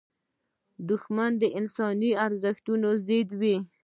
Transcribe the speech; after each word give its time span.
دښمن 0.89 1.31
د 1.41 1.43
انساني 1.59 2.11
ارزښتونو 2.25 2.89
ضد 3.07 3.29
وي 3.39 3.57